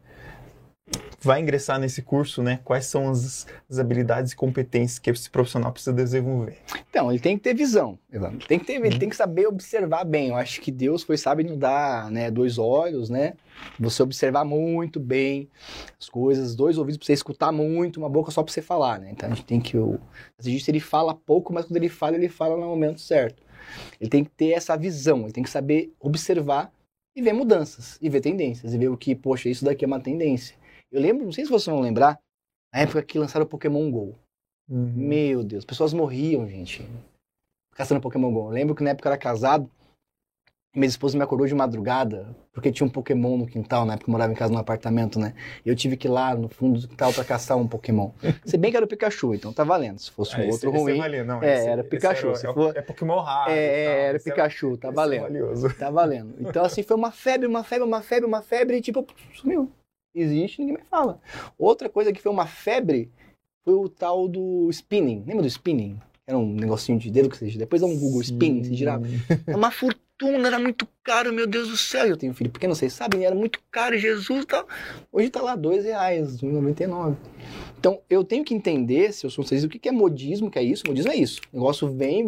[1.20, 2.60] vai ingressar nesse curso, né?
[2.64, 6.58] Quais são as, as, habilidades e competências que esse profissional precisa desenvolver?
[6.88, 7.98] Então, ele tem que ter visão,
[8.46, 8.98] Tem que ter, ele uhum.
[8.98, 10.28] tem que saber observar bem.
[10.28, 13.34] Eu acho que Deus foi sábio em dar, né, dois olhos, né?
[13.80, 15.48] Você observar muito bem
[15.98, 19.10] as coisas, dois ouvidos para você escutar muito, uma boca só para você falar, né?
[19.10, 19.98] Então a gente tem que o
[20.38, 23.42] exigir ele fala pouco, mas quando ele fala, ele fala no momento certo.
[24.00, 26.70] Ele tem que ter essa visão, ele tem que saber observar
[27.16, 29.98] e ver mudanças, e ver tendências, e ver o que, poxa, isso daqui é uma
[29.98, 30.54] tendência
[30.96, 32.18] eu lembro, não sei se vocês vão lembrar,
[32.72, 34.14] na época que lançaram o Pokémon GO.
[34.68, 34.92] Uhum.
[34.96, 36.82] Meu Deus, pessoas morriam, gente,
[37.74, 38.48] caçando Pokémon GO.
[38.48, 39.70] Eu lembro que na época eu era casado,
[40.74, 44.12] minha esposa me acordou de madrugada, porque tinha um Pokémon no quintal, na época eu
[44.12, 45.34] morava em casa no apartamento, né?
[45.64, 48.12] E eu tive que ir lá no fundo do quintal pra caçar um Pokémon.
[48.46, 49.98] Se bem que era o Pikachu, então tá valendo.
[49.98, 50.98] Se fosse um ah, outro esse, ruim.
[50.98, 52.28] Esse é, não, é esse, era Pikachu.
[52.28, 52.74] Era, se for...
[52.74, 53.50] É Pokémon raro.
[53.50, 55.24] É, era Pikachu, é, tá valendo.
[55.24, 55.74] É valioso.
[55.74, 56.34] Tá valendo.
[56.40, 59.70] Então, assim, foi uma febre, uma febre, uma febre, uma febre, e tipo, sumiu
[60.20, 61.20] existe, ninguém mais fala.
[61.58, 63.10] Outra coisa que foi uma febre
[63.64, 65.24] foi o tal do spinning.
[65.26, 65.98] Lembra do spinning?
[66.26, 68.32] Era um negocinho de dedo que você depois dá um Google Sim.
[68.32, 69.06] spinning, você girava.
[69.46, 72.06] É uma fortuna, era muito caro, meu Deus do céu.
[72.06, 74.66] Eu tenho filho pequeno, vocês sabem, era muito caro, Jesus tal.
[75.12, 77.16] Hoje tá lá dois reais, 1,99.
[77.78, 80.62] Então, eu tenho que entender, se eu sou vocês, o que é modismo, que é
[80.62, 80.82] isso?
[80.86, 81.40] Modismo é isso.
[81.52, 82.26] O negócio vem,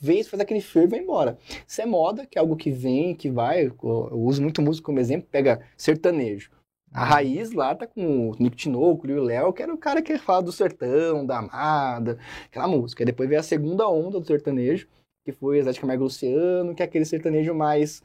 [0.00, 1.38] vem, faz aquele fervo e vai embora.
[1.66, 3.66] Isso é moda, que é algo que vem, que vai.
[3.66, 6.50] Eu uso muito música como exemplo, pega sertanejo.
[6.92, 10.02] A raiz lá tá com o Nick Tinoco e o Léo, que era o cara
[10.02, 13.02] que fala do sertão, da amada, aquela música.
[13.02, 14.86] E depois veio a segunda onda do sertanejo,
[15.24, 18.02] que foi Zé de Camargo Luciano, que é aquele sertanejo mais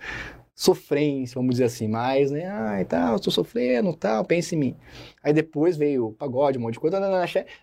[0.56, 2.48] sofrência, vamos dizer assim, mais, né?
[2.48, 4.76] Ai, tal, tá, tô sofrendo, tal, pense em mim.
[5.22, 6.98] Aí depois veio o pagode, um monte de coisa,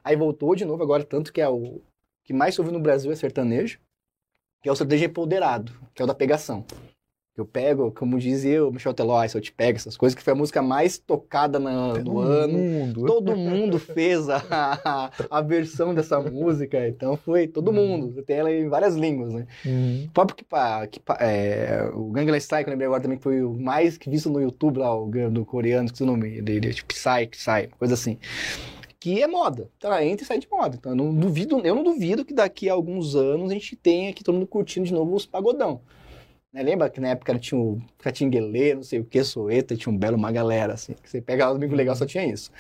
[0.05, 1.81] aí voltou de novo agora, tanto que é o
[2.23, 3.81] que mais se ouve no Brasil é sertanejo,
[4.63, 6.65] que é o sertanejo empoderado, que é o da pegação.
[7.37, 10.35] Eu pego, como dizia eu, Michel Teló, se eu te pego, essas coisas, que foi
[10.35, 12.57] a música mais tocada na, no ano.
[12.57, 13.07] Mundo.
[13.07, 17.75] Todo mundo fez a, a, a, versão dessa música, então foi todo uhum.
[17.99, 18.23] mundo.
[18.23, 19.49] Tem ela em várias línguas, né?
[19.67, 20.05] Uhum.
[20.07, 20.45] O próprio que,
[20.93, 24.41] que é, o Gangnam Style, que eu lembrei agora também, foi o mais visto no
[24.41, 28.17] YouTube lá, o do coreano, que o nome dele, tipo Psy, Psy, coisa assim
[29.05, 29.69] que é moda.
[29.79, 30.77] Tá, entra e sai de moda.
[30.79, 34.09] Então, eu não duvido, eu não duvido que daqui a alguns anos a gente tenha
[34.09, 35.83] aqui todo mundo curtindo de novo os pagodão.
[36.55, 36.63] Né?
[36.63, 40.17] Lembra que na época tinha o Catinguelê, não sei o que, Soeta, tinha um belo
[40.17, 40.95] uma galera, assim.
[40.95, 42.53] Que você pegava os amigos legais, só tinha isso.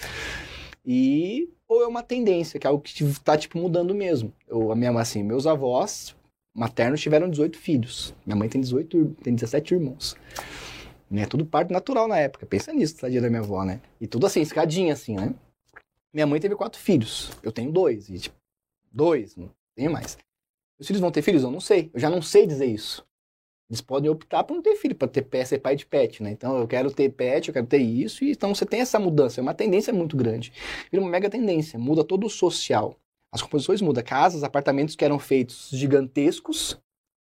[0.85, 1.49] E...
[1.67, 4.33] Ou é uma tendência, que é algo que tá, tipo, mudando mesmo.
[4.47, 6.15] Eu, a minha, assim, meus avós
[6.55, 8.15] maternos tiveram 18 filhos.
[8.27, 10.15] Minha mãe tem 18, tem 17 irmãos.
[11.11, 11.25] Né?
[11.27, 12.45] Tudo parte natural na época.
[12.45, 13.81] Pensa nisso, tadinha da minha avó, né?
[14.01, 15.35] E tudo assim, escadinha assim, né?
[16.13, 17.31] Minha mãe teve quatro filhos.
[17.43, 18.09] Eu tenho dois.
[18.09, 18.37] E, tipo,
[18.93, 20.19] dois, não tenho mais.
[20.79, 21.43] Os filhos vão ter filhos?
[21.43, 21.91] Eu não sei.
[21.95, 23.05] Eu já não sei dizer isso.
[23.69, 26.31] Eles podem optar por não ter filho, para ter pé, ser pai de pet, né?
[26.31, 29.41] Então, eu quero ter pet, eu quero ter isso, e então você tem essa mudança,
[29.41, 30.53] é uma tendência muito grande.
[30.93, 32.99] Vira uma mega tendência, muda todo o social.
[33.33, 34.05] As composições mudam.
[34.05, 36.79] Casas, apartamentos que eram feitos gigantescos,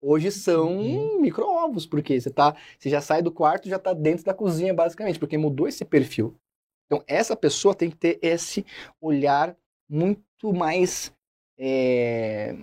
[0.01, 1.21] hoje são uhum.
[1.21, 4.75] micro-ovos, porque você, tá, você já sai do quarto e já está dentro da cozinha,
[4.75, 6.39] basicamente, porque mudou esse perfil.
[6.87, 8.65] Então, essa pessoa tem que ter esse
[9.01, 9.57] olhar
[9.89, 11.13] muito mais.
[11.59, 12.55] É,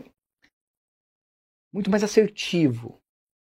[1.74, 3.03] muito mais assertivo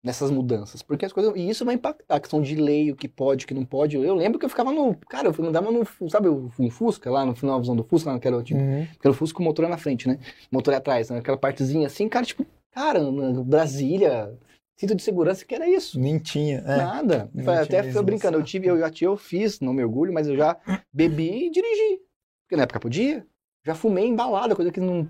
[0.07, 3.09] nessas mudanças, porque as coisas, e isso vai impactar, a questão de lei, o que
[3.09, 3.97] pode, o que não pode.
[3.97, 7.35] Eu lembro que eu ficava no, cara, eu andava no, sabe, um Fusca lá no
[7.35, 8.87] final da visão do Fusca, lá naquela, tipo, uhum.
[8.97, 10.17] aquele Fusca com o motor na frente, né?
[10.49, 11.41] Motor atrás, naquela né?
[11.41, 13.01] partezinha assim, cara, tipo, cara,
[13.43, 14.33] Brasília,
[14.77, 15.99] cinto de segurança, que era isso.
[15.99, 16.59] Nem tinha.
[16.59, 16.77] É.
[16.77, 17.29] Nada.
[17.33, 20.37] Não Até tinha brincando, eu tive, eu já tinha, eu fiz, não mergulho, mas eu
[20.37, 20.55] já
[20.93, 21.99] bebi e dirigi.
[22.45, 23.27] Porque na época podia.
[23.65, 25.09] Já fumei embalada, coisa que não,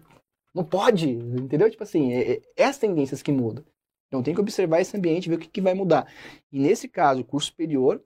[0.56, 1.70] não pode, entendeu?
[1.70, 3.64] Tipo assim, é, é, é as tendências que mudam.
[4.08, 6.08] Então tem que observar esse ambiente, ver o que, que vai mudar.
[6.52, 8.02] E nesse caso, o curso superior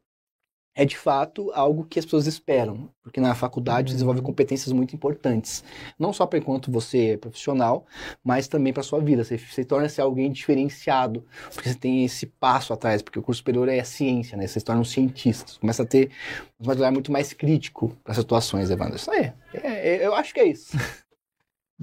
[0.74, 3.94] é de fato algo que as pessoas esperam, porque na faculdade Uhum.
[3.96, 5.66] desenvolve competências muito importantes,
[6.00, 7.86] não só para enquanto você é profissional,
[8.24, 9.22] mas também para sua vida.
[9.26, 13.68] Você, você torna-se alguém diferenciado, porque você tem esse passo atrás, porque o curso superior
[13.68, 14.48] é ciência, né?
[14.48, 16.10] Você se torna um cientista, você começa a ter
[16.58, 18.96] um olhar muito mais crítico para situações, Evandro.
[18.96, 19.34] Isso aí.
[19.54, 20.72] É, é, eu acho que é isso.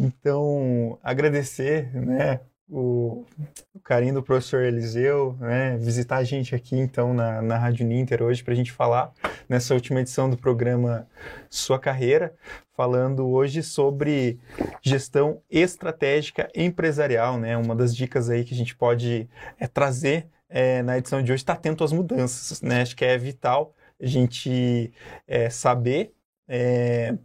[0.01, 3.25] Então, agradecer, né, o,
[3.73, 8.23] o carinho do professor Eliseu, né, visitar a gente aqui, então, na, na Rádio Ninter
[8.23, 9.13] hoje para a gente falar
[9.49, 11.09] nessa última edição do programa
[11.49, 12.35] Sua Carreira,
[12.77, 14.39] falando hoje sobre
[14.83, 19.29] gestão estratégica empresarial, né, uma das dicas aí que a gente pode
[19.59, 23.17] é, trazer é, na edição de hoje, está atento às mudanças, né, acho que é
[23.17, 24.93] vital a gente
[25.27, 26.13] é, saber
[26.47, 27.17] é,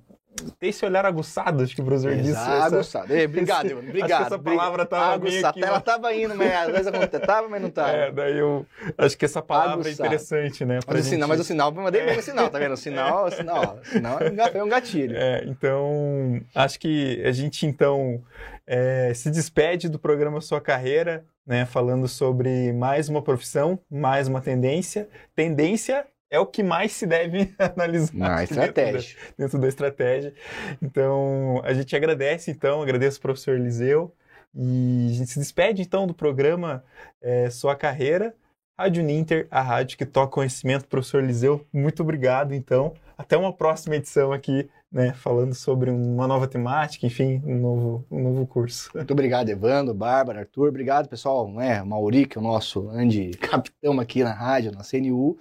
[0.59, 2.31] ter esse olhar aguçado, acho que o professor disse.
[2.31, 3.13] essa- Aguçado.
[3.13, 3.89] Ei, Obrigado, Evandro.
[3.89, 4.25] Obrigado.
[4.25, 5.53] essa palavra meio Aguçado.
[5.59, 7.25] que- Ela tava indo, mas às vezes acontece.
[7.25, 7.91] Tava, mas não tava.
[7.91, 8.65] É, daí eu
[8.97, 9.91] acho que essa palavra Aguçado.
[10.03, 10.79] é interessante, né?
[10.85, 12.73] Mas o, gente- sinal, mas o sinal, eu mandei bem o sinal, tá vendo?
[12.73, 15.15] O sinal, o sinal, o sinal é um é um gatilho.
[15.15, 18.21] É, então, acho que a gente, então,
[18.65, 21.65] é, se despede do programa Sua Carreira, né?
[21.65, 25.07] Falando sobre mais uma profissão, mais uma tendência.
[25.35, 28.13] Tendência é o que mais se deve analisar.
[28.17, 29.17] Na acho que dentro da- estratégia.
[29.37, 30.33] dentro da estratégia.
[30.81, 34.13] Então, a gente agradece, então, agradeço ao professor Eliseu
[34.55, 36.83] e a gente se despede, então, do programa
[37.21, 38.35] é, Sua Carreira.
[38.77, 42.93] Rádio Ninter, a rádio que toca conhecimento, professor Eliseu, muito obrigado, então.
[43.15, 48.21] Até uma próxima edição aqui, né, falando sobre uma nova temática, enfim, um novo, um
[48.21, 48.91] novo curso.
[48.93, 50.69] Muito obrigado, Evandro, Bárbara, Arthur.
[50.69, 51.51] Obrigado, pessoal.
[51.51, 51.81] Né?
[51.81, 55.35] Mauri, que é o nosso grande capitão aqui na rádio, na CNU.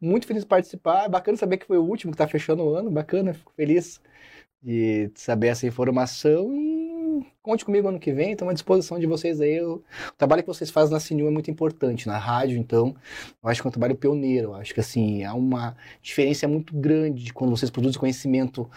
[0.00, 1.08] Muito feliz de participar.
[1.08, 2.90] Bacana saber que foi o último que está fechando o ano.
[2.90, 4.00] Bacana, fico feliz
[4.60, 6.52] de saber essa informação.
[6.52, 6.75] E
[7.42, 8.32] conte comigo ano que vem.
[8.32, 9.60] Estou à disposição de vocês aí.
[9.62, 9.82] O
[10.18, 12.06] trabalho que vocês fazem na CNU é muito importante.
[12.06, 12.94] Na rádio, então,
[13.42, 14.48] eu acho que é um trabalho pioneiro.
[14.48, 18.68] Eu acho que, assim, há uma diferença muito grande de quando vocês produzem conhecimento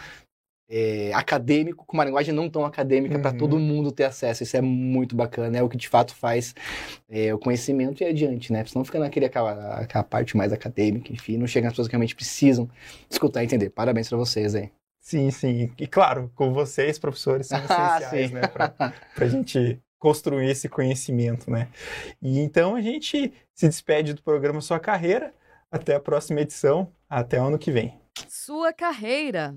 [0.72, 3.38] é, acadêmico com uma linguagem não tão acadêmica para Uhum.
[3.40, 4.44] todo mundo ter acesso.
[4.44, 6.54] Isso é muito bacana, é o que de fato faz
[7.10, 8.64] é, o conhecimento e adiante, né?
[8.66, 12.16] Senão fica naquele aquela, aquela parte mais acadêmica, enfim, não chega nas pessoas que realmente
[12.16, 12.70] precisam
[13.10, 13.72] escutar e entender.
[13.72, 14.72] Parabéns para vocês, hein?
[15.00, 15.72] Sim, sim.
[15.78, 18.74] E claro, com vocês, professores, são Ah, essenciais, né, para
[19.18, 21.68] a gente construir esse conhecimento, né?
[22.22, 25.34] E então a gente se despede do programa Sua Carreira.
[25.72, 26.92] Até a próxima edição.
[27.08, 28.00] Até o ano que vem.
[28.28, 29.56] Sua carreira.